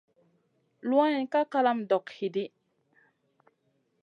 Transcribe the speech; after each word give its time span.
Luwayn 0.87 1.27
ka 1.31 1.41
kalama 1.51 1.85
dog 1.89 2.05
hidi. 2.17 2.45